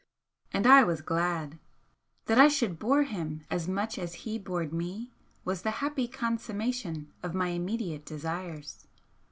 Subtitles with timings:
[0.51, 1.59] And I was glad.
[2.25, 5.11] That I should bore him as much as he bored me
[5.45, 8.87] was the happy consummation of my immediate desires.